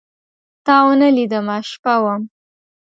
[0.65, 2.21] تاونه لیدمه، شپه وم